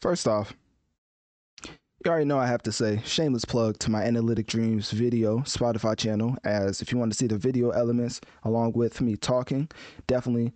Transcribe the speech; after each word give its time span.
First 0.00 0.26
off, 0.26 0.54
you 1.62 2.10
already 2.10 2.24
know 2.24 2.38
I 2.38 2.46
have 2.46 2.62
to 2.62 2.72
say 2.72 3.02
shameless 3.04 3.44
plug 3.44 3.78
to 3.80 3.90
my 3.90 4.02
Analytic 4.02 4.46
Dreamz 4.46 4.90
video 4.90 5.40
Spotify 5.40 5.94
channel. 5.94 6.36
As 6.42 6.80
if 6.80 6.90
you 6.90 6.96
want 6.96 7.12
to 7.12 7.18
see 7.18 7.26
the 7.26 7.36
video 7.36 7.68
elements 7.70 8.22
along 8.44 8.72
with 8.72 9.02
me 9.02 9.16
talking, 9.16 9.68
definitely 10.06 10.54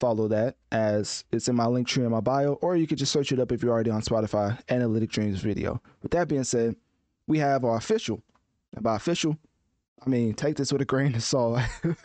follow 0.00 0.28
that 0.28 0.56
as 0.70 1.24
it's 1.32 1.48
in 1.48 1.56
my 1.56 1.64
link 1.64 1.88
tree 1.88 2.04
in 2.04 2.10
my 2.10 2.20
bio, 2.20 2.54
or 2.54 2.76
you 2.76 2.86
could 2.86 2.98
just 2.98 3.10
search 3.12 3.32
it 3.32 3.40
up 3.40 3.52
if 3.52 3.62
you're 3.62 3.72
already 3.72 3.90
on 3.90 4.02
Spotify. 4.02 4.60
Analytic 4.68 5.10
Dreamz 5.10 5.36
video. 5.36 5.80
With 6.02 6.12
that 6.12 6.28
being 6.28 6.44
said, 6.44 6.76
we 7.26 7.38
have 7.38 7.64
our 7.64 7.78
official. 7.78 8.22
By 8.78 8.96
official, 8.96 9.38
I 10.04 10.10
mean 10.10 10.34
take 10.34 10.56
this 10.56 10.70
with 10.70 10.82
a 10.82 10.84
grain 10.84 11.14
of 11.14 11.22
salt. 11.22 11.60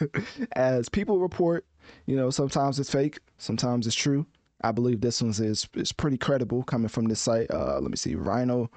as 0.53 0.87
people 0.87 1.19
report, 1.19 1.65
you 2.05 2.15
know, 2.15 2.29
sometimes 2.29 2.79
it's 2.79 2.89
fake, 2.89 3.19
sometimes 3.37 3.85
it's 3.85 3.97
true. 3.97 4.25
I 4.61 4.71
believe 4.71 5.01
this 5.01 5.21
one 5.21 5.31
is 5.31 5.67
is 5.73 5.91
pretty 5.91 6.17
credible 6.17 6.63
coming 6.63 6.89
from 6.89 7.05
this 7.05 7.19
site. 7.19 7.49
Uh, 7.51 7.79
let 7.79 7.89
me 7.89 7.97
see, 7.97 8.15
Rhino, 8.15 8.69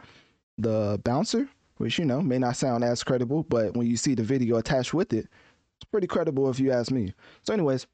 the 0.58 1.00
bouncer, 1.05 1.48
which 1.78 1.98
you 1.98 2.05
know 2.05 2.22
may 2.22 2.39
not 2.39 2.56
sound 2.56 2.84
as 2.84 3.02
credible, 3.02 3.42
but 3.44 3.77
when 3.77 3.86
you 3.86 3.97
see 3.97 4.14
the 4.14 4.22
video 4.22 4.56
attached 4.56 4.94
with 4.94 5.12
it, 5.12 5.28
it's 5.77 5.90
pretty 5.90 6.07
credible 6.07 6.48
if 6.51 6.61
you 6.61 6.70
ask 6.70 6.90
me. 6.90 7.12
So, 7.42 7.52
anyways, 7.52 7.86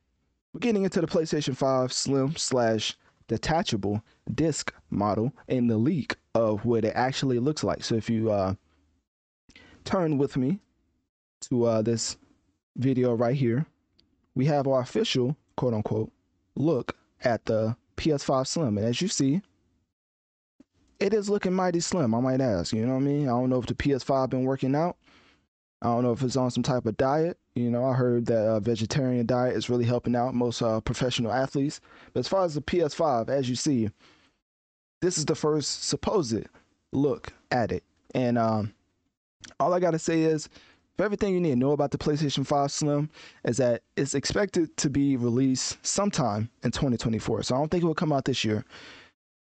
we're 0.52 0.60
getting 0.60 0.84
into 0.84 1.00
the 1.00 1.06
PlayStation 1.06 1.56
5 1.56 1.92
Slim 1.92 2.36
slash 2.36 2.96
detachable 3.26 4.02
disc 4.34 4.72
model 4.90 5.32
and 5.48 5.70
the 5.70 5.76
leak 5.76 6.16
of 6.34 6.64
what 6.64 6.84
it 6.84 6.92
actually 6.94 7.38
looks 7.38 7.64
like. 7.64 7.82
So, 7.82 7.94
if 7.94 8.10
you 8.10 8.30
uh, 8.30 8.54
turn 9.84 10.18
with 10.18 10.36
me 10.36 10.60
to 11.42 11.64
uh, 11.64 11.82
this 11.82 12.18
video 12.76 13.14
right 13.14 13.36
here, 13.36 13.64
we 14.34 14.44
have 14.44 14.66
our 14.66 14.80
official 14.80 15.36
quote 15.56 15.74
unquote 15.74 16.12
look 16.54 16.94
at 17.24 17.44
the 17.44 17.76
PS5 17.96 18.46
Slim. 18.46 18.78
And 18.78 18.86
as 18.86 19.00
you 19.00 19.08
see, 19.08 19.42
it 21.00 21.14
is 21.14 21.30
looking 21.30 21.52
mighty 21.52 21.80
slim, 21.80 22.14
I 22.14 22.20
might 22.20 22.40
ask. 22.40 22.72
You 22.72 22.84
know 22.84 22.94
what 22.94 23.02
I 23.02 23.06
mean? 23.06 23.28
I 23.28 23.32
don't 23.32 23.50
know 23.50 23.58
if 23.58 23.66
the 23.66 23.74
PS5 23.74 24.30
been 24.30 24.44
working 24.44 24.74
out. 24.74 24.96
I 25.80 25.86
don't 25.86 26.02
know 26.02 26.12
if 26.12 26.22
it's 26.22 26.36
on 26.36 26.50
some 26.50 26.64
type 26.64 26.86
of 26.86 26.96
diet. 26.96 27.38
You 27.54 27.70
know, 27.70 27.84
I 27.84 27.94
heard 27.94 28.26
that 28.26 28.44
a 28.44 28.60
vegetarian 28.60 29.26
diet 29.26 29.56
is 29.56 29.70
really 29.70 29.84
helping 29.84 30.16
out 30.16 30.34
most 30.34 30.60
uh, 30.60 30.80
professional 30.80 31.32
athletes. 31.32 31.80
But 32.12 32.20
as 32.20 32.28
far 32.28 32.44
as 32.44 32.54
the 32.54 32.60
PS5, 32.60 33.28
as 33.28 33.48
you 33.48 33.54
see, 33.54 33.90
this 35.00 35.18
is 35.18 35.24
the 35.24 35.36
first 35.36 35.84
supposed 35.84 36.46
look 36.92 37.32
at 37.52 37.70
it. 37.70 37.84
And 38.14 38.38
um, 38.38 38.74
all 39.60 39.72
I 39.72 39.78
got 39.80 39.92
to 39.92 39.98
say 39.98 40.22
is 40.22 40.48
for 40.98 41.04
everything 41.04 41.32
you 41.32 41.40
need 41.40 41.50
to 41.50 41.56
know 41.56 41.70
about 41.70 41.92
the 41.92 41.98
PlayStation 41.98 42.44
5 42.44 42.72
Slim 42.72 43.08
is 43.44 43.58
that 43.58 43.82
it's 43.96 44.14
expected 44.14 44.76
to 44.78 44.90
be 44.90 45.16
released 45.16 45.78
sometime 45.86 46.50
in 46.64 46.72
2024. 46.72 47.44
So 47.44 47.54
I 47.54 47.58
don't 47.58 47.70
think 47.70 47.84
it 47.84 47.86
will 47.86 47.94
come 47.94 48.12
out 48.12 48.24
this 48.24 48.44
year. 48.44 48.64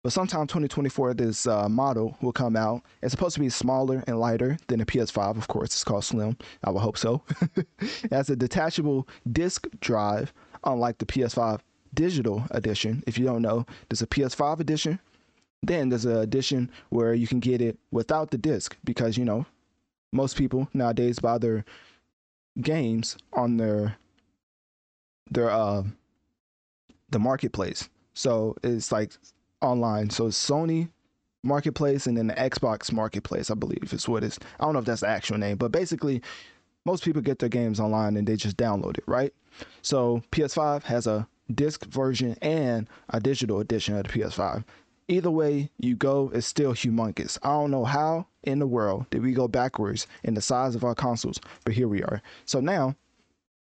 But 0.03 0.13
sometime 0.13 0.49
2024, 0.49 1.15
this 1.15 1.47
uh, 1.47 1.69
model 1.69 2.19
will 2.21 2.33
come 2.33 2.57
out. 2.57 2.83
It's 3.03 3.13
supposed 3.13 3.35
to 3.35 3.41
be 3.41 3.49
smaller 3.51 4.03
and 4.09 4.19
lighter 4.19 4.59
than 4.67 4.81
the 4.81 4.85
PS5, 4.85 5.37
of 5.37 5.47
course. 5.47 5.69
It's 5.69 5.85
called 5.85 6.05
Slim. 6.05 6.37
I 6.65 6.71
would 6.71 6.81
hope 6.81 6.99
so. 6.99 7.23
it 7.57 8.11
has 8.11 8.29
a 8.31 8.37
detachable 8.37 9.07
disk 9.31 9.69
drive, 9.81 10.33
unlike 10.65 10.99
the 10.99 11.07
PS5 11.07 11.61
digital 11.95 12.43
edition. 12.51 13.05
If 13.07 13.17
you 13.17 13.27
don't 13.27 13.43
know, 13.43 13.65
there's 13.89 14.03
a 14.03 14.09
PS5 14.09 14.59
edition. 14.59 14.99
Then 15.63 15.89
there's 15.89 16.05
an 16.05 16.17
edition 16.17 16.69
where 16.91 17.15
you 17.15 17.29
can 17.29 17.39
get 17.39 17.63
it 17.63 17.79
without 17.93 18.33
the 18.33 18.39
disc 18.39 18.77
because, 18.85 19.17
you 19.17 19.25
know, 19.25 19.47
most 20.15 20.37
people 20.37 20.69
nowadays 20.73 21.19
buy 21.19 21.37
their 21.39 21.65
games 22.61 23.17
on 23.33 23.57
their 23.57 23.97
their 25.31 25.51
uh 25.51 25.83
the 27.11 27.19
marketplace. 27.19 27.89
So 28.15 28.57
it's 28.63 28.93
like 28.93 29.13
online. 29.61 30.11
So 30.11 30.29
it's 30.29 30.51
Sony 30.51 30.89
marketplace 31.43 32.07
and 32.07 32.17
then 32.17 32.29
the 32.29 32.35
Xbox 32.35 32.93
marketplace, 32.93 33.51
I 33.51 33.55
believe 33.55 33.93
is 33.93 34.09
what 34.09 34.25
it's 34.25 34.39
I 34.61 34.65
don't 34.65 34.73
know 34.73 34.79
if 34.79 34.85
that's 34.85 35.03
the 35.03 35.09
actual 35.09 35.39
name, 35.39 35.57
but 35.57 35.73
basically 35.73 36.23
most 36.85 37.05
people 37.05 37.23
get 37.23 37.41
their 37.41 37.49
games 37.49 37.81
online 37.81 38.17
and 38.17 38.27
they 38.27 38.37
just 38.37 38.57
download 38.57 38.99
it, 38.99 39.05
right? 39.07 39.33
So 39.83 40.23
PS5 40.33 40.85
has 40.85 41.07
a 41.07 41.27
disc 41.55 41.85
version 41.87 42.37
and 42.41 42.89
a 43.11 43.21
digital 43.21 43.61
edition 43.61 43.97
of 43.97 44.07
the 44.07 44.13
PS5 44.13 44.65
either 45.09 45.31
way 45.31 45.71
you 45.79 45.97
go, 45.97 46.31
it's 46.35 46.47
still 46.47 46.73
humongous. 46.73 47.39
I 47.43 47.49
don't 47.49 47.71
know 47.71 47.85
how 47.85 48.27
in 48.43 48.59
the 48.59 48.67
world 48.67 49.07
did 49.11 49.23
we 49.23 49.33
go 49.33 49.49
backwards 49.49 50.07
in 50.23 50.35
the 50.35 50.41
size 50.41 50.75
of 50.75 50.85
our 50.85 50.95
consoles, 50.95 51.41
but 51.65 51.75
here 51.75 51.89
we 51.89 52.03
are. 52.03 52.23
So 52.45 52.61
now, 52.61 52.95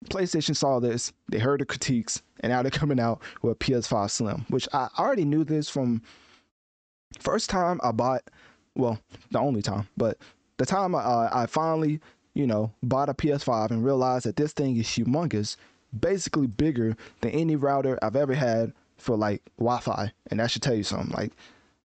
PlayStation 0.06 0.56
saw 0.56 0.80
this, 0.80 1.12
they 1.28 1.38
heard 1.38 1.60
the 1.60 1.66
critiques, 1.66 2.22
and 2.40 2.50
now 2.50 2.62
they're 2.62 2.70
coming 2.82 3.00
out 3.00 3.20
with 3.42 3.52
a 3.52 3.56
PS5 3.56 4.10
Slim, 4.10 4.46
which 4.48 4.68
I 4.72 4.88
already 4.98 5.24
knew 5.24 5.44
this 5.44 5.68
from 5.68 6.02
first 7.18 7.50
time 7.50 7.80
I 7.82 7.92
bought, 7.92 8.22
well, 8.74 8.98
the 9.30 9.38
only 9.38 9.62
time, 9.62 9.88
but 9.96 10.18
the 10.58 10.66
time 10.66 10.94
I, 10.94 11.00
uh, 11.00 11.30
I 11.32 11.46
finally, 11.46 12.00
you 12.34 12.46
know, 12.46 12.72
bought 12.82 13.08
a 13.08 13.14
PS5 13.14 13.70
and 13.70 13.84
realized 13.84 14.26
that 14.26 14.36
this 14.36 14.52
thing 14.52 14.76
is 14.76 14.86
humongous, 14.86 15.56
basically 15.98 16.46
bigger 16.46 16.96
than 17.20 17.30
any 17.32 17.56
router 17.56 17.98
I've 18.02 18.16
ever 18.16 18.34
had 18.34 18.72
for 19.00 19.16
like 19.16 19.42
Wi-Fi, 19.58 20.12
and 20.30 20.40
that 20.40 20.50
should 20.50 20.62
tell 20.62 20.74
you 20.74 20.82
something. 20.82 21.14
Like 21.16 21.32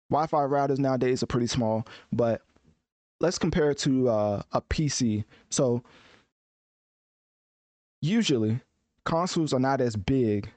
Wi-Fi 0.10 0.44
routers 0.44 0.80
nowadays 0.80 1.24
are 1.24 1.28
pretty 1.28 1.48
small, 1.48 1.86
but 2.12 2.42
let's 3.20 3.38
compare 3.38 3.72
it 3.72 3.78
to 3.80 4.10
uh, 4.10 4.42
a 4.52 4.62
PC. 4.62 5.24
So 5.50 5.84
usually 8.02 8.60
consoles 9.04 9.54
are 9.54 9.60
not 9.60 9.82
as 9.82 9.96
big 9.96 10.50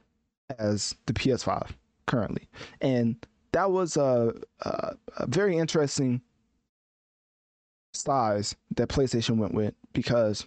as 0.58 0.94
the 1.06 1.12
PS5 1.12 1.70
currently, 2.06 2.48
and 2.80 3.16
that 3.52 3.70
was 3.70 3.96
a, 3.96 4.34
a, 4.62 4.94
a 5.16 5.26
very 5.26 5.56
interesting 5.56 6.20
size 7.92 8.54
that 8.76 8.88
PlayStation 8.88 9.36
went 9.36 9.54
with 9.54 9.74
because 9.92 10.46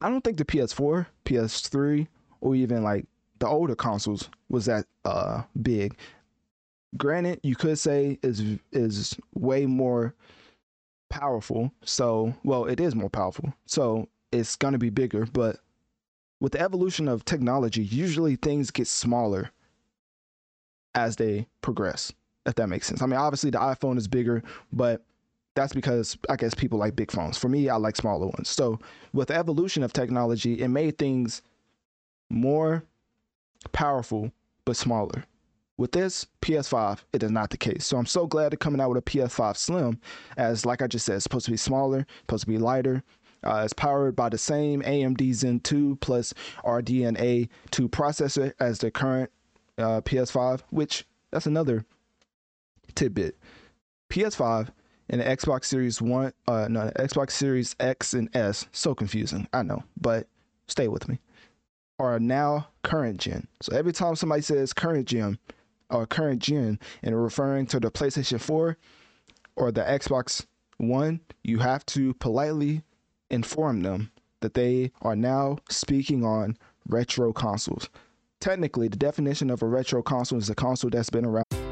I 0.00 0.10
don't 0.10 0.22
think 0.22 0.36
the 0.36 0.44
PS4, 0.44 1.06
PS3, 1.24 2.06
or 2.40 2.54
even 2.56 2.82
like 2.82 3.06
the 3.42 3.48
older 3.48 3.74
consoles 3.74 4.30
was 4.48 4.66
that 4.66 4.86
uh, 5.04 5.42
big. 5.60 5.96
Granted, 6.96 7.40
you 7.42 7.56
could 7.56 7.76
say 7.76 8.20
is 8.22 8.40
is 8.70 9.18
way 9.34 9.66
more 9.66 10.14
powerful. 11.10 11.72
So, 11.84 12.34
well, 12.44 12.66
it 12.66 12.78
is 12.78 12.94
more 12.94 13.10
powerful. 13.10 13.52
So 13.66 14.08
it's 14.30 14.54
gonna 14.54 14.78
be 14.78 14.90
bigger. 14.90 15.26
But 15.26 15.56
with 16.38 16.52
the 16.52 16.60
evolution 16.60 17.08
of 17.08 17.24
technology, 17.24 17.82
usually 17.82 18.36
things 18.36 18.70
get 18.70 18.86
smaller 18.86 19.50
as 20.94 21.16
they 21.16 21.48
progress. 21.62 22.12
If 22.46 22.54
that 22.54 22.68
makes 22.68 22.86
sense. 22.86 23.02
I 23.02 23.06
mean, 23.06 23.18
obviously 23.18 23.50
the 23.50 23.58
iPhone 23.58 23.98
is 23.98 24.06
bigger, 24.06 24.44
but 24.72 25.02
that's 25.56 25.72
because 25.72 26.16
I 26.28 26.36
guess 26.36 26.54
people 26.54 26.78
like 26.78 26.94
big 26.94 27.10
phones. 27.10 27.38
For 27.38 27.48
me, 27.48 27.68
I 27.68 27.74
like 27.74 27.96
smaller 27.96 28.26
ones. 28.26 28.48
So 28.50 28.78
with 29.12 29.28
the 29.28 29.34
evolution 29.34 29.82
of 29.82 29.92
technology, 29.92 30.60
it 30.60 30.68
made 30.68 30.96
things 30.96 31.42
more 32.30 32.84
powerful 33.68 34.32
but 34.64 34.76
smaller. 34.76 35.24
With 35.78 35.92
this 35.92 36.26
PS5, 36.42 37.00
it 37.12 37.22
is 37.22 37.30
not 37.30 37.50
the 37.50 37.56
case. 37.56 37.86
So 37.86 37.96
I'm 37.96 38.06
so 38.06 38.26
glad 38.26 38.52
they're 38.52 38.56
coming 38.58 38.80
out 38.80 38.90
with 38.90 38.98
a 38.98 39.02
PS5 39.02 39.56
Slim, 39.56 39.98
as 40.36 40.66
like 40.66 40.82
I 40.82 40.86
just 40.86 41.06
said, 41.06 41.16
it's 41.16 41.24
supposed 41.24 41.46
to 41.46 41.50
be 41.50 41.56
smaller, 41.56 42.06
supposed 42.20 42.44
to 42.44 42.50
be 42.50 42.58
lighter. 42.58 43.02
Uh, 43.44 43.62
it's 43.64 43.72
powered 43.72 44.14
by 44.14 44.28
the 44.28 44.38
same 44.38 44.82
AMD 44.82 45.32
Zen 45.34 45.60
2 45.60 45.96
plus 46.00 46.32
RDNA 46.64 47.48
2 47.70 47.88
processor 47.88 48.52
as 48.60 48.78
the 48.78 48.90
current 48.90 49.30
uh, 49.78 50.00
PS5, 50.02 50.60
which 50.70 51.04
that's 51.30 51.46
another 51.46 51.84
tidbit. 52.94 53.36
PS5 54.10 54.68
and 55.08 55.20
the 55.20 55.24
Xbox 55.24 55.64
Series 55.64 56.00
One, 56.00 56.32
uh, 56.46 56.68
no, 56.68 56.90
Xbox 56.96 57.32
Series 57.32 57.74
X 57.80 58.14
and 58.14 58.34
S. 58.36 58.66
So 58.72 58.94
confusing, 58.94 59.48
I 59.52 59.62
know, 59.62 59.82
but 60.00 60.28
stay 60.68 60.88
with 60.88 61.08
me. 61.08 61.18
Are 61.98 62.18
now 62.18 62.68
current 62.82 63.20
gen. 63.20 63.46
So 63.60 63.76
every 63.76 63.92
time 63.92 64.16
somebody 64.16 64.42
says 64.42 64.72
current 64.72 65.06
gen 65.06 65.38
or 65.88 66.06
current 66.06 66.40
gen 66.40 66.80
and 67.02 67.22
referring 67.22 67.66
to 67.66 67.78
the 67.78 67.90
PlayStation 67.90 68.40
4 68.40 68.76
or 69.56 69.70
the 69.70 69.82
Xbox 69.82 70.46
One, 70.78 71.20
you 71.44 71.58
have 71.58 71.86
to 71.86 72.14
politely 72.14 72.82
inform 73.30 73.82
them 73.82 74.10
that 74.40 74.54
they 74.54 74.90
are 75.02 75.14
now 75.16 75.58
speaking 75.70 76.24
on 76.24 76.56
retro 76.88 77.32
consoles. 77.32 77.88
Technically, 78.40 78.88
the 78.88 78.96
definition 78.96 79.50
of 79.50 79.62
a 79.62 79.66
retro 79.66 80.02
console 80.02 80.38
is 80.38 80.50
a 80.50 80.54
console 80.54 80.90
that's 80.90 81.10
been 81.10 81.24
around. 81.24 81.71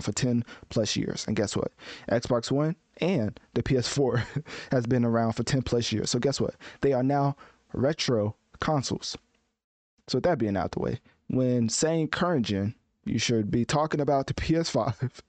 for 0.00 0.12
10 0.12 0.44
plus 0.70 0.96
years. 0.96 1.24
And 1.26 1.36
guess 1.36 1.56
what? 1.56 1.72
Xbox 2.10 2.50
One 2.50 2.76
and 2.98 3.38
the 3.54 3.62
PS4 3.62 4.44
has 4.70 4.86
been 4.86 5.04
around 5.04 5.32
for 5.32 5.42
10 5.42 5.62
plus 5.62 5.92
years. 5.92 6.10
So 6.10 6.18
guess 6.18 6.40
what? 6.40 6.54
They 6.80 6.92
are 6.92 7.02
now 7.02 7.36
retro 7.72 8.36
consoles. 8.60 9.16
So 10.08 10.20
that 10.20 10.38
being 10.38 10.56
out 10.56 10.72
the 10.72 10.80
way, 10.80 11.00
when 11.28 11.68
saying 11.68 12.08
current 12.08 12.46
gen, 12.46 12.74
you 13.06 13.18
should 13.18 13.50
be 13.50 13.64
talking 13.64 14.00
about 14.00 14.26
the 14.26 14.34
PS5 14.34 15.20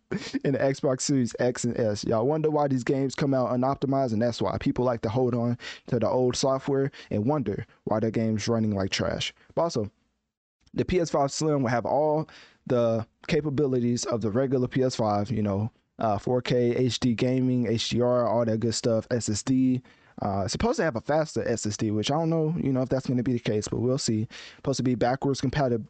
and 0.44 0.56
the 0.56 0.60
Xbox 0.60 1.02
Series 1.02 1.36
X 1.40 1.64
and 1.66 1.78
S. 1.78 2.04
Y'all 2.04 2.26
wonder 2.26 2.50
why 2.50 2.68
these 2.68 2.84
games 2.84 3.16
come 3.16 3.34
out 3.34 3.52
unoptimized, 3.52 4.14
and 4.14 4.22
that's 4.22 4.42
why 4.42 4.58
people 4.58 4.86
like 4.86 5.02
to 5.02 5.10
hold 5.10 5.36
on 5.36 5.58
to 5.88 6.00
the 6.00 6.10
old 6.10 6.36
software 6.36 6.92
and 7.12 7.26
wonder 7.26 7.66
why 7.84 8.00
their 8.00 8.12
game's 8.12 8.48
running 8.48 8.74
like 8.74 8.92
trash. 8.92 9.34
But 9.56 9.64
also, 9.64 9.92
the 10.74 10.86
PS5 10.86 11.32
Slim 11.32 11.64
will 11.64 11.70
have 11.70 11.86
all 11.86 12.30
the 12.68 13.06
capabilities 13.28 14.06
of 14.06 14.22
the 14.22 14.30
regular 14.30 14.68
PS5, 14.68 15.32
you 15.32 15.42
know, 15.42 15.72
uh, 16.00 16.18
4K 16.18 16.80
HD 16.80 17.16
gaming, 17.16 17.66
HDR, 17.66 18.28
all 18.28 18.46
that 18.46 18.60
good 18.60 18.76
stuff, 18.76 19.08
SSD. 19.10 19.82
Uh, 20.22 20.48
supposed 20.48 20.78
to 20.78 20.84
have 20.84 20.96
a 20.96 21.02
faster 21.02 21.44
SSD, 21.44 21.94
which 21.94 22.10
I 22.10 22.16
don't 22.16 22.30
know, 22.30 22.56
you 22.58 22.72
know, 22.72 22.82
if 22.82 22.88
that's 22.88 23.06
going 23.06 23.18
to 23.18 23.24
be 23.24 23.34
the 23.34 23.40
case, 23.40 23.68
but 23.68 23.82
we'll 23.82 23.98
see. 23.98 24.28
Supposed 24.58 24.78
to 24.78 24.84
be 24.84 24.96
backwards 24.96 25.42
compatible, 25.42 25.86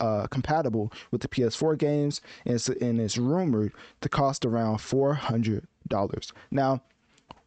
uh, 0.00 0.26
compatible 0.26 0.92
with 1.12 1.20
the 1.20 1.28
PS4 1.28 1.78
games, 1.78 2.20
and 2.44 2.54
it's, 2.56 2.68
and 2.68 3.00
it's 3.00 3.16
rumored 3.16 3.72
to 4.00 4.08
cost 4.08 4.44
around 4.44 4.78
four 4.78 5.14
hundred 5.14 5.68
dollars. 5.86 6.32
Now, 6.50 6.82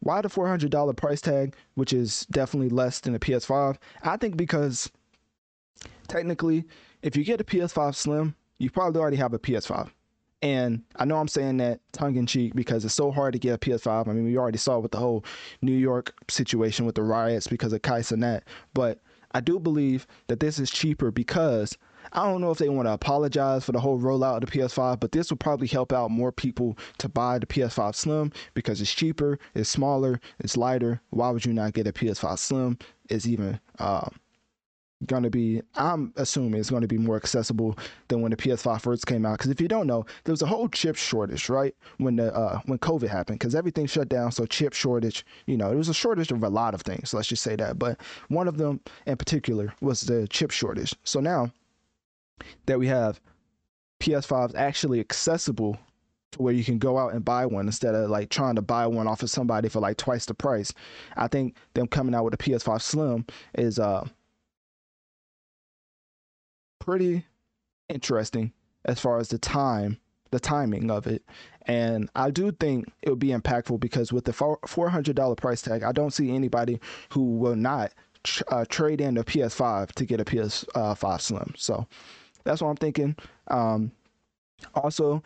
why 0.00 0.22
the 0.22 0.30
four 0.30 0.48
hundred 0.48 0.70
dollar 0.70 0.94
price 0.94 1.20
tag, 1.20 1.56
which 1.74 1.92
is 1.92 2.26
definitely 2.30 2.70
less 2.70 3.00
than 3.00 3.14
a 3.14 3.18
PS5? 3.18 3.76
I 4.02 4.16
think 4.16 4.38
because 4.38 4.90
technically, 6.08 6.64
if 7.02 7.16
you 7.16 7.24
get 7.24 7.40
a 7.40 7.44
PS5 7.44 7.94
Slim, 7.94 8.34
you 8.64 8.70
probably 8.70 9.00
already 9.00 9.18
have 9.18 9.34
a 9.34 9.38
PS5. 9.38 9.90
And 10.40 10.82
I 10.96 11.04
know 11.04 11.16
I'm 11.16 11.28
saying 11.28 11.58
that 11.58 11.80
tongue 11.92 12.16
in 12.16 12.26
cheek 12.26 12.54
because 12.54 12.84
it's 12.84 12.94
so 12.94 13.10
hard 13.10 13.34
to 13.34 13.38
get 13.38 13.54
a 13.54 13.58
PS5. 13.58 14.08
I 14.08 14.12
mean, 14.12 14.24
we 14.24 14.36
already 14.36 14.58
saw 14.58 14.78
with 14.78 14.90
the 14.90 14.98
whole 14.98 15.24
New 15.62 15.76
York 15.76 16.14
situation 16.28 16.84
with 16.84 16.94
the 16.94 17.02
riots 17.02 17.46
because 17.46 17.72
of 17.72 17.82
Kai 17.82 18.00
Cenat. 18.00 18.42
But 18.72 19.00
I 19.32 19.40
do 19.40 19.58
believe 19.58 20.06
that 20.28 20.40
this 20.40 20.58
is 20.58 20.70
cheaper 20.70 21.10
because 21.10 21.76
I 22.12 22.24
don't 22.24 22.40
know 22.40 22.50
if 22.50 22.58
they 22.58 22.68
want 22.68 22.86
to 22.86 22.92
apologize 22.92 23.64
for 23.64 23.72
the 23.72 23.80
whole 23.80 23.98
rollout 23.98 24.42
of 24.42 24.50
the 24.50 24.58
PS5, 24.58 25.00
but 25.00 25.12
this 25.12 25.30
will 25.30 25.36
probably 25.36 25.66
help 25.66 25.92
out 25.92 26.10
more 26.10 26.32
people 26.32 26.78
to 26.98 27.08
buy 27.08 27.38
the 27.38 27.46
PS5 27.46 27.94
Slim 27.94 28.32
because 28.54 28.80
it's 28.80 28.92
cheaper, 28.92 29.38
it's 29.54 29.70
smaller, 29.70 30.20
it's 30.40 30.56
lighter. 30.56 31.00
Why 31.10 31.30
would 31.30 31.44
you 31.44 31.52
not 31.52 31.72
get 31.72 31.86
a 31.86 31.92
PS5 31.92 32.38
Slim? 32.38 32.78
It's 33.08 33.26
even 33.26 33.60
uh, 33.78 34.08
going 35.06 35.22
to 35.22 35.30
be 35.30 35.62
i'm 35.76 36.12
assuming 36.16 36.60
it's 36.60 36.70
going 36.70 36.82
to 36.82 36.88
be 36.88 36.98
more 36.98 37.16
accessible 37.16 37.76
than 38.08 38.20
when 38.20 38.30
the 38.30 38.36
ps5 38.36 38.80
first 38.80 39.06
came 39.06 39.24
out. 39.26 39.38
Because 39.38 39.50
if 39.50 39.60
you 39.60 39.68
don't 39.68 39.86
know 39.86 40.04
there 40.24 40.32
was 40.32 40.42
a 40.42 40.46
whole 40.46 40.68
chip 40.68 40.96
shortage 40.96 41.48
right 41.48 41.74
when 41.98 42.16
the 42.16 42.34
uh, 42.34 42.60
when 42.66 42.78
covid 42.78 43.08
happened. 43.08 43.38
Because 43.38 43.54
everything 43.54 43.86
shut 43.86 44.08
down 44.08 44.32
so 44.32 44.46
chip 44.46 44.72
shortage 44.72 45.24
you 45.46 45.56
know 45.56 45.70
it 45.70 45.76
was 45.76 45.88
a 45.88 45.94
shortage 45.94 46.32
of 46.32 46.42
a 46.42 46.48
lot 46.48 46.74
of 46.74 46.82
things 46.82 47.14
let's 47.14 47.28
just 47.28 47.42
say 47.42 47.56
that. 47.56 47.78
But 47.78 48.00
one 48.28 48.48
of 48.48 48.56
them 48.56 48.80
in 49.06 49.16
particular 49.16 49.72
was 49.80 50.02
the 50.02 50.26
chip 50.28 50.50
shortage. 50.50 50.94
So 51.04 51.20
now 51.20 51.52
that 52.66 52.78
we 52.78 52.86
have 52.88 53.20
ps5s 54.00 54.54
actually 54.54 55.00
accessible 55.00 55.78
to 56.32 56.42
where 56.42 56.52
you 56.52 56.64
can 56.64 56.78
go 56.78 56.98
out 56.98 57.14
and 57.14 57.24
buy 57.24 57.46
one 57.46 57.66
instead 57.66 57.94
of 57.94 58.10
like 58.10 58.28
trying 58.28 58.56
to 58.56 58.62
buy 58.62 58.86
one 58.86 59.06
off 59.06 59.22
of 59.22 59.30
somebody 59.30 59.68
for 59.68 59.80
like 59.80 59.96
twice 59.96 60.26
the 60.26 60.34
price 60.34 60.72
i 61.16 61.26
think 61.28 61.54
them 61.74 61.86
coming 61.86 62.14
out 62.14 62.24
with 62.24 62.34
a 62.34 62.36
ps5 62.36 62.82
slim 62.82 63.24
is 63.54 63.78
uh 63.78 64.06
pretty 66.84 67.24
interesting 67.88 68.52
as 68.84 69.00
far 69.00 69.18
as 69.18 69.28
the 69.28 69.38
time 69.38 69.98
the 70.30 70.40
timing 70.40 70.90
of 70.90 71.06
it. 71.06 71.22
And 71.66 72.10
I 72.16 72.30
do 72.30 72.50
think 72.50 72.92
it 73.02 73.08
would 73.08 73.20
be 73.20 73.28
impactful 73.28 73.78
because 73.78 74.12
with 74.12 74.24
the 74.24 74.32
$400 74.32 75.36
price 75.36 75.62
tag, 75.62 75.84
I 75.84 75.92
don't 75.92 76.12
see 76.12 76.34
anybody 76.34 76.80
who 77.10 77.36
will 77.36 77.54
not 77.54 77.92
uh, 78.48 78.64
trade 78.68 79.00
in 79.00 79.16
a 79.16 79.24
PS5 79.24 79.92
to 79.92 80.04
get 80.04 80.20
a 80.20 80.24
PS5 80.24 81.04
uh, 81.04 81.18
Slim. 81.18 81.54
So 81.56 81.86
that's 82.42 82.60
what 82.60 82.68
I'm 82.68 82.76
thinking. 82.76 83.16
Um, 83.48 83.92
also, 84.74 85.22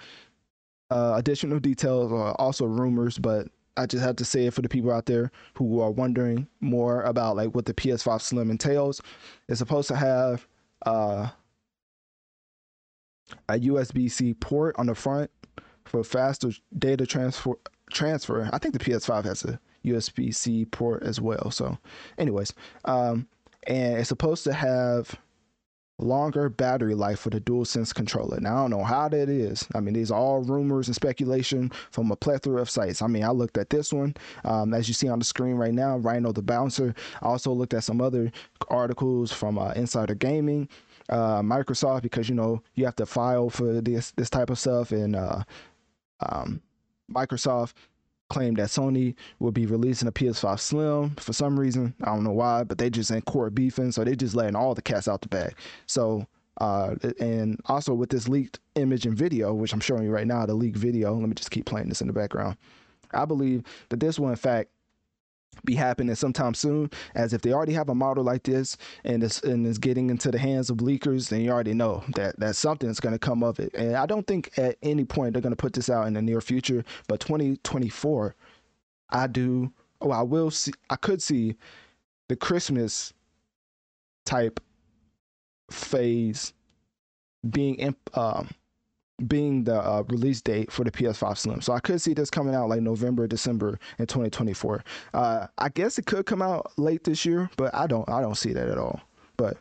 uh, 0.91 1.15
additional 1.17 1.59
details 1.59 2.13
are 2.13 2.35
also 2.35 2.67
rumors, 2.67 3.19
but 3.19 3.49
I 3.79 3.87
just 3.87 4.05
have 4.05 4.17
to 4.17 4.25
say 4.25 4.47
it 4.47 4.55
for 4.55 4.63
the 4.63 4.69
people 4.69 4.93
out 4.93 5.07
there 5.07 5.31
who 5.55 5.81
are 5.81 5.91
wondering 5.91 6.49
more 6.61 7.03
about 7.03 7.37
like 7.37 7.55
what 7.55 7.65
the 7.65 7.75
PS5 7.75 8.21
Slim 8.21 8.51
entails. 8.51 9.01
It's 9.49 9.59
supposed 9.59 9.89
to 9.89 9.97
have 9.97 10.47
uh, 10.85 11.29
a 13.49 13.55
USB-C 13.55 14.35
port 14.35 14.75
on 14.79 14.87
the 14.87 14.95
front 14.95 15.31
for 15.85 16.05
faster 16.05 16.51
data 16.79 17.07
transfer. 17.07 17.55
Transfer. 17.91 18.51
I 18.53 18.59
think 18.59 18.75
the 18.75 18.85
PS5 18.85 19.25
has 19.25 19.45
a 19.45 19.59
USB-C 19.85 20.67
port 20.67 21.03
as 21.03 21.21
well. 21.21 21.51
So, 21.51 21.79
anyways, 22.19 22.53
um, 22.85 23.27
and 23.67 23.99
it's 23.99 24.11
supposed 24.11 24.45
to 24.45 24.53
have 24.53 25.19
longer 25.99 26.49
battery 26.49 26.95
life 26.95 27.19
for 27.19 27.31
the 27.31 27.41
DualSense 27.41 27.93
controller. 27.93 28.39
Now 28.41 28.57
I 28.57 28.61
don't 28.63 28.71
know 28.71 28.85
how 28.85 29.09
that 29.09 29.29
is. 29.29 29.67
I 29.75 29.81
mean, 29.81 29.95
these 29.95 30.11
are 30.11 30.19
all 30.19 30.43
rumors 30.43 30.87
and 30.87 30.95
speculation 30.95 31.73
from 31.91 32.11
a 32.11 32.17
plethora 32.17 32.61
of 32.61 32.71
sites. 32.71 33.03
I 33.03 33.09
mean, 33.09 33.25
I 33.25 33.31
looked 33.31 33.59
at 33.59 33.71
this 33.71 33.93
one, 33.93 34.15
um, 34.45 34.75
as 34.75 34.87
you 34.87 34.95
see 34.95 35.09
on 35.09 35.19
the 35.19 35.25
screen 35.25 35.57
right 35.57 35.75
now, 35.75 35.99
Rhino 35.99 36.33
the 36.33 36.43
Bouncer. 36.43 36.95
I 37.21 37.27
also 37.27 37.53
looked 37.53 37.75
at 37.75 37.85
some 37.85 38.01
other 38.01 38.31
articles 38.69 39.33
from 39.33 39.59
uh, 39.59 39.73
Insider 39.73 40.15
Gaming. 40.15 40.69
Uh, 41.09 41.41
Microsoft 41.41 42.03
because 42.03 42.29
you 42.29 42.35
know 42.35 42.63
you 42.75 42.85
have 42.85 42.97
to 42.97 43.07
file 43.07 43.49
for 43.49 43.81
this 43.81 44.11
this 44.11 44.29
type 44.29 44.51
of 44.51 44.59
stuff 44.59 44.93
and 44.93 45.17
uh, 45.17 45.43
um, 46.21 46.61
Microsoft 47.11 47.73
claimed 48.29 48.59
that 48.59 48.69
Sony 48.69 49.15
will 49.39 49.53
be 49.53 49.67
releasing 49.67 50.09
a 50.09 50.13
PS5 50.13 50.61
Slim 50.61 51.15
for 51.17 51.33
some 51.33 51.59
reason. 51.59 51.95
I 52.03 52.07
don't 52.07 52.25
know 52.25 52.33
why, 52.33 52.65
but 52.65 52.79
they 52.79 52.91
just 52.91 53.11
in 53.11 53.23
court 53.23 53.55
beefing, 53.55 53.93
so 53.93 54.05
they 54.05 54.15
just 54.15 54.35
letting 54.35 54.57
all 54.57 54.75
the 54.75 54.83
cats 54.83 55.09
out 55.09 55.23
the 55.23 55.29
bag. 55.29 55.55
So, 55.87 56.27
uh, 56.61 56.97
and 57.21 57.61
also 57.67 57.95
with 57.95 58.11
this 58.11 58.29
leaked 58.29 58.61
image 58.75 59.07
and 59.07 59.17
video, 59.17 59.55
which 59.55 59.73
I'm 59.73 59.81
showing 59.81 60.05
you 60.05 60.11
right 60.11 60.27
now, 60.27 60.45
the 60.45 60.55
leaked 60.55 60.77
video. 60.77 61.15
Let 61.15 61.29
me 61.29 61.35
just 61.35 61.51
keep 61.51 61.67
playing 61.67 61.89
this 61.89 62.01
in 62.01 62.07
the 62.07 62.13
background. 62.13 62.57
I 63.13 63.25
believe 63.25 63.63
that 63.89 64.01
this 64.01 64.19
will 64.19 64.29
in 64.29 64.37
fact 64.37 64.71
be 65.65 65.75
happening 65.75 66.15
sometime 66.15 66.55
soon. 66.55 66.91
As 67.15 67.33
if 67.33 67.43
they 67.43 67.53
already 67.53 67.73
have 67.73 67.89
a 67.89 67.95
model 67.95 68.25
like 68.25 68.43
this 68.43 68.77
and 69.05 69.23
it's 69.23 69.41
and 69.43 69.67
it's 69.67 69.79
getting 69.79 70.11
into 70.11 70.31
the 70.31 70.39
hands 70.39 70.71
of 70.71 70.79
leakers, 70.79 71.29
then 71.29 71.41
you 71.41 71.51
already 71.51 71.75
know 71.75 72.03
that 72.15 72.39
that 72.41 72.57
something's 72.57 73.01
going 73.01 73.15
to 73.15 73.19
come 73.19 73.43
of 73.43 73.59
it. 73.61 73.75
And 73.75 73.97
I 73.97 74.07
don't 74.07 74.27
think 74.27 74.57
at 74.59 74.77
any 74.83 75.05
point 75.05 75.33
they're 75.33 75.43
going 75.43 75.53
to 75.53 75.57
put 75.57 75.73
this 75.73 75.91
out 75.91 76.07
in 76.07 76.15
the 76.15 76.23
near 76.23 76.41
future. 76.41 76.85
But 77.07 77.21
2024, 77.21 78.35
I 79.11 79.27
do. 79.27 79.73
Oh, 80.01 80.11
I 80.11 80.23
will 80.23 80.51
see. 80.51 80.73
I 80.91 80.97
could 80.97 81.23
see 81.23 81.57
the 82.29 82.37
Christmas 82.37 83.13
type 84.25 84.61
phase 85.71 86.53
being 87.49 87.95
um, 88.15 88.49
being 89.27 89.65
the 89.65 89.75
uh, 89.75 90.05
release 90.09 90.41
date 90.41 90.71
for 90.71 90.85
the 90.85 90.91
PS5 90.91 91.39
Slim. 91.39 91.61
So 91.61 91.73
I 91.73 91.81
could 91.81 92.01
see 92.01 92.15
this 92.15 92.31
coming 92.31 92.55
out 92.55 92.69
like 92.69 92.81
November, 92.81 93.27
December 93.27 93.79
in 93.99 94.07
2024. 94.07 94.85
Uh, 95.15 95.47
I 95.59 95.69
guess 95.71 95.99
it 95.99 96.07
could 96.07 96.27
come 96.27 96.43
out 96.43 96.73
late 96.79 97.05
this 97.05 97.25
year, 97.25 97.51
but 97.57 97.75
I 97.75 97.87
don't 97.87 98.09
I 98.09 98.21
don't 98.21 98.37
see 98.37 98.53
that 98.53 98.69
at 98.69 98.79
all. 98.79 99.01
But 99.37 99.57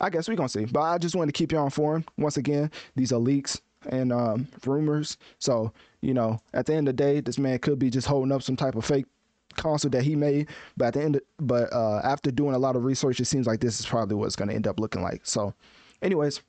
I 0.00 0.10
guess 0.10 0.28
we're 0.28 0.36
gonna 0.36 0.48
see. 0.48 0.66
But 0.66 0.82
I 0.82 0.98
just 0.98 1.16
wanted 1.16 1.34
to 1.34 1.38
keep 1.38 1.52
you 1.52 1.58
informed. 1.58 2.04
Once 2.16 2.36
again, 2.36 2.70
these 2.94 3.12
are 3.12 3.18
leaks 3.18 3.60
and 3.88 4.12
um, 4.12 4.46
rumors. 4.64 5.18
So 5.38 5.72
you 6.00 6.14
know, 6.14 6.40
at 6.54 6.66
the 6.66 6.74
end 6.74 6.88
of 6.88 6.96
the 6.96 7.02
day, 7.02 7.20
this 7.20 7.38
man 7.38 7.58
could 7.58 7.78
be 7.78 7.90
just 7.90 8.06
holding 8.06 8.32
up 8.32 8.42
some 8.42 8.56
type 8.56 8.76
of 8.76 8.84
fake 8.84 9.06
console 9.54 9.90
that 9.90 10.02
he 10.02 10.14
made. 10.14 10.48
But 10.76 10.86
at 10.86 10.94
the 10.94 11.02
end, 11.02 11.16
of, 11.16 11.22
but 11.40 11.72
uh, 11.72 12.00
after 12.04 12.30
doing 12.30 12.54
a 12.54 12.58
lot 12.58 12.76
of 12.76 12.84
research, 12.84 13.20
it 13.20 13.26
seems 13.26 13.46
like 13.46 13.60
this 13.60 13.80
is 13.80 13.86
probably 13.86 14.16
what 14.16 14.26
it's 14.26 14.36
gonna 14.36 14.54
end 14.54 14.68
up 14.68 14.78
looking 14.78 15.02
like. 15.02 15.22
So, 15.24 15.54
anyways 16.02 16.40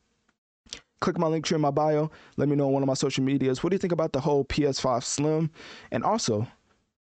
click 1.04 1.18
my 1.18 1.28
link 1.28 1.46
tree 1.46 1.56
in 1.56 1.62
my 1.62 1.70
bio. 1.70 2.10
Let 2.38 2.48
me 2.48 2.56
know 2.56 2.68
on 2.68 2.74
one 2.74 2.82
of 2.82 2.88
my 2.88 2.94
social 2.94 3.24
medias. 3.26 3.62
What 3.62 3.70
do 3.72 3.76
you 3.76 3.80
think 3.80 3.92
about 3.92 4.14
the 4.14 4.22
whole 4.22 4.46
PS5 4.46 5.04
Slim? 5.04 5.52
And 5.92 6.02
also, 6.02 6.48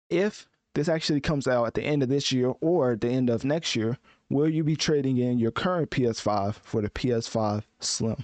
if 0.09 0.47
this 0.73 0.87
actually 0.87 1.19
comes 1.19 1.45
out 1.45 1.65
at 1.67 1.73
the 1.73 1.83
end 1.83 2.01
of 2.01 2.07
this 2.07 2.31
year 2.31 2.53
or 2.61 2.95
the 2.95 3.09
end 3.09 3.29
of 3.29 3.43
next 3.43 3.75
year, 3.75 3.97
will 4.29 4.47
you 4.47 4.63
be 4.63 4.77
trading 4.77 5.17
in 5.17 5.39
your 5.39 5.51
current 5.51 5.91
PS5 5.91 6.55
for 6.55 6.81
the 6.81 6.89
PS5 6.89 7.63
Slim? 7.81 8.23